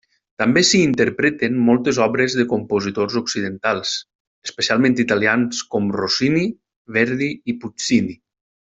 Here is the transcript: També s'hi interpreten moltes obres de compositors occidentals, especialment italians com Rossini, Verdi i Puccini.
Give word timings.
També 0.43 0.61
s'hi 0.67 0.79
interpreten 0.85 1.59
moltes 1.67 1.99
obres 2.05 2.37
de 2.39 2.45
compositors 2.55 3.19
occidentals, 3.21 3.93
especialment 4.51 4.99
italians 5.07 5.63
com 5.77 5.95
Rossini, 6.01 6.47
Verdi 6.99 7.33
i 7.55 7.61
Puccini. 7.65 8.23